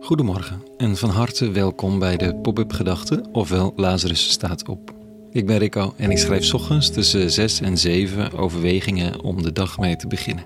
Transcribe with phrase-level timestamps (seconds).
[0.00, 4.94] Goedemorgen en van harte welkom bij de Pop-up Gedachten, ofwel Lazarus staat op.
[5.30, 9.78] Ik ben Rico en ik schrijf ochtends tussen 6 en 7 overwegingen om de dag
[9.78, 10.44] mee te beginnen.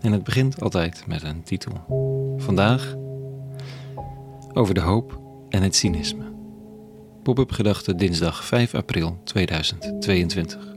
[0.00, 1.72] En het begint altijd met een titel.
[2.36, 2.94] Vandaag
[4.52, 6.32] over de hoop en het cynisme.
[7.22, 10.76] Pop-up Gedachten dinsdag 5 april 2022.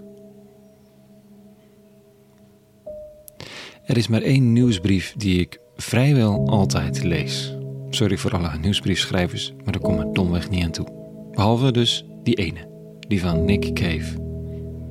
[3.86, 7.56] Er is maar één nieuwsbrief die ik vrijwel altijd lees.
[7.90, 10.88] Sorry voor alle nieuwsbriefschrijvers, maar daar kom ik domweg niet aan toe.
[11.32, 12.68] Behalve dus die ene,
[13.08, 14.14] die van Nick Cave.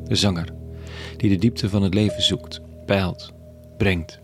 [0.05, 0.49] De zanger,
[1.17, 3.33] die de diepte van het leven zoekt, peilt,
[3.77, 4.19] brengt.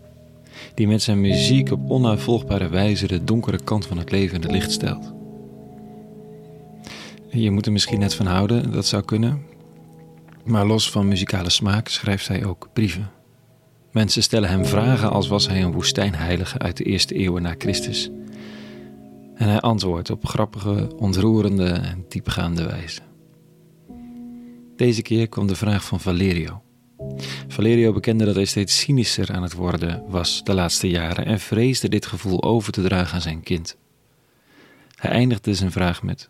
[0.73, 4.51] Die met zijn muziek op onuitvolgbare wijze de donkere kant van het leven in het
[4.51, 5.13] licht stelt.
[7.29, 9.41] Je moet er misschien net van houden, dat zou kunnen.
[10.43, 13.16] Maar los van muzikale smaak schrijft hij ook brieven.
[13.97, 18.09] Mensen stellen hem vragen als was hij een woestijnheilige uit de eerste eeuwen na Christus.
[19.35, 23.01] En hij antwoordt op grappige, ontroerende en diepgaande wijze.
[24.75, 26.61] Deze keer kwam de vraag van Valerio.
[27.47, 31.89] Valerio bekende dat hij steeds cynischer aan het worden was de laatste jaren en vreesde
[31.89, 33.77] dit gevoel over te dragen aan zijn kind.
[34.95, 36.29] Hij eindigde zijn vraag met: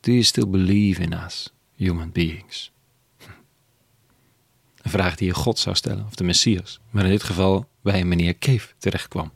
[0.00, 2.72] Do you still believe in us, human beings?
[4.82, 8.04] Een vraag die je God zou stellen, of de Messias, maar in dit geval bij
[8.04, 9.32] meneer Cave terechtkwam,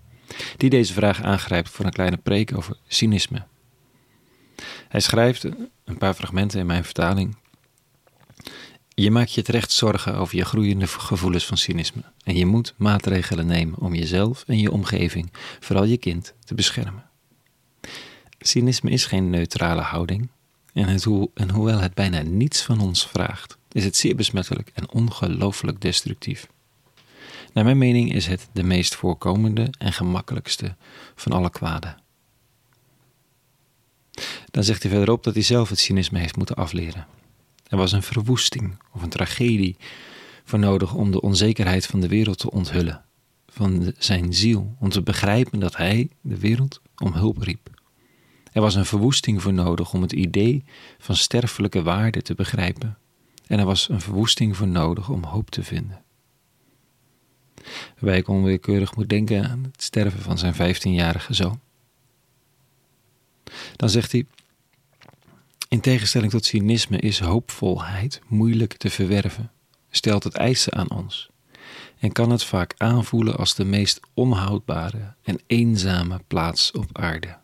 [0.57, 3.45] die deze vraag aangrijpt voor een kleine preek over cynisme.
[4.89, 5.45] Hij schrijft
[5.85, 7.37] een paar fragmenten in mijn vertaling.
[8.95, 13.47] Je maakt je terecht zorgen over je groeiende gevoelens van cynisme en je moet maatregelen
[13.47, 17.05] nemen om jezelf en je omgeving, vooral je kind, te beschermen.
[18.39, 20.29] Cynisme is geen neutrale houding
[20.73, 24.91] en, het en hoewel het bijna niets van ons vraagt, is het zeer besmettelijk en
[24.91, 26.49] ongelooflijk destructief.
[27.53, 30.77] Naar mijn mening is het de meest voorkomende en gemakkelijkste
[31.15, 31.97] van alle kwaden.
[34.51, 37.07] Dan zegt hij verderop dat hij zelf het cynisme heeft moeten afleren.
[37.67, 39.77] Er was een verwoesting of een tragedie
[40.45, 43.05] voor nodig om de onzekerheid van de wereld te onthullen,
[43.49, 47.71] van zijn ziel, om te begrijpen dat hij, de wereld, om hulp riep.
[48.53, 50.65] Er was een verwoesting voor nodig om het idee
[50.99, 52.99] van sterfelijke waarde te begrijpen,
[53.53, 56.03] en er was een verwoesting voor nodig om hoop te vinden.
[57.95, 61.61] Waarbij ik onwillekeurig moet denken aan het sterven van zijn 15-jarige zoon.
[63.77, 64.27] Dan zegt hij:
[65.69, 69.51] In tegenstelling tot cynisme is hoopvolheid moeilijk te verwerven,
[69.91, 71.31] stelt het eisen aan ons
[71.99, 77.39] en kan het vaak aanvoelen als de meest onhoudbare en eenzame plaats op aarde.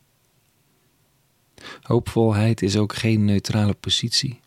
[1.83, 4.41] Hoopvolheid is ook geen neutrale positie.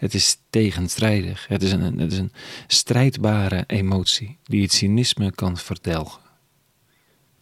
[0.00, 1.46] Het is tegenstrijdig.
[1.48, 2.32] Het is, een, het is een
[2.66, 6.20] strijdbare emotie die het cynisme kan verdelgen.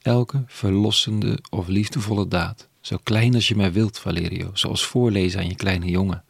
[0.02, 5.48] Elke verlossende of liefdevolle daad, zo klein als je maar wilt, Valerio, zoals voorlezen aan
[5.48, 6.24] je kleine jongen,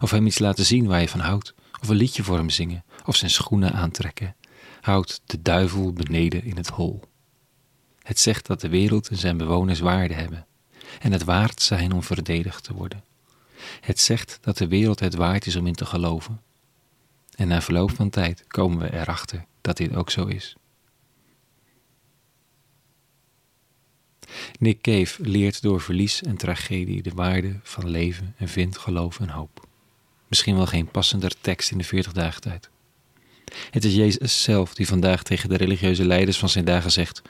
[0.00, 2.84] of hem iets laten zien waar je van houdt, of een liedje voor hem zingen,
[3.04, 4.36] of zijn schoenen aantrekken,
[4.80, 7.02] houdt de duivel beneden in het hol.
[8.02, 10.46] Het zegt dat de wereld en zijn bewoners waarde hebben
[11.00, 13.04] en het waard zijn om verdedigd te worden.
[13.80, 16.40] Het zegt dat de wereld het waard is om in te geloven.
[17.34, 20.56] En na verloop van tijd komen we erachter dat dit ook zo is.
[24.58, 29.28] Nick Cave leert door verlies en tragedie de waarde van leven en vindt geloof en
[29.28, 29.66] hoop.
[30.28, 32.70] Misschien wel geen passender tekst in de 40 dagen tijd.
[33.70, 37.22] Het is Jezus zelf die vandaag tegen de religieuze leiders van zijn dagen zegt: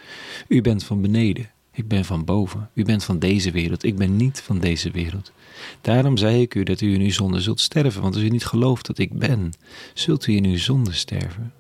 [0.49, 2.71] U bent van beneden, ik ben van boven.
[2.75, 5.33] U bent van deze wereld, ik ben niet van deze wereld.
[5.81, 8.47] Daarom zei ik u dat u in uw zonde zult sterven, want als u niet
[8.47, 9.53] gelooft dat ik ben,
[9.95, 11.53] zult u in uw zonde sterven.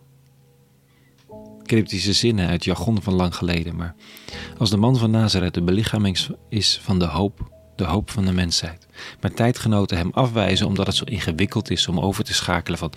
[1.63, 3.95] Cryptische zinnen uit jargon van lang geleden, maar
[4.59, 6.19] als de man van Nazareth de belichaming
[6.49, 8.87] is van de hoop, de hoop van de mensheid,
[9.21, 12.93] maar tijdgenoten hem afwijzen omdat het zo ingewikkeld is om over te schakelen van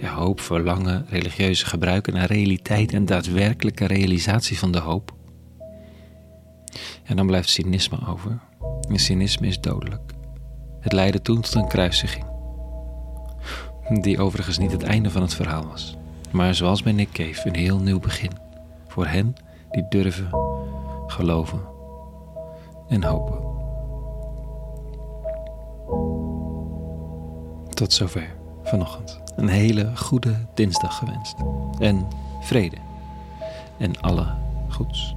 [0.00, 5.12] ja, hoop, verlangen, religieuze gebruiken naar realiteit en daadwerkelijke realisatie van de hoop.
[7.04, 8.38] En dan blijft cynisme over.
[8.88, 10.12] En cynisme is dodelijk.
[10.80, 12.24] Het leidde toen tot een kruisiging.
[13.88, 15.96] Die overigens niet het einde van het verhaal was.
[16.30, 18.30] Maar zoals bij Nick Cave een heel nieuw begin.
[18.88, 19.34] Voor hen
[19.70, 20.28] die durven,
[21.06, 21.60] geloven
[22.88, 23.52] en hopen.
[27.74, 29.22] Tot zover vanochtend.
[29.36, 31.36] Een hele goede dinsdag gewenst.
[31.78, 32.06] En
[32.40, 32.76] vrede.
[33.78, 34.26] En alle
[34.68, 35.14] goeds.